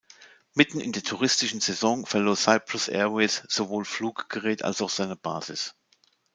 Mitten 0.55 0.79
in 0.79 0.93
der 0.93 1.03
touristischen 1.03 1.61
Saison 1.61 2.07
verlor 2.07 2.35
Cyprus 2.35 2.87
Airways 2.89 3.43
sowohl 3.47 3.85
Fluggerät 3.85 4.63
als 4.63 4.81
auch 4.81 4.89
seine 4.89 5.15
Basis. 5.15 5.75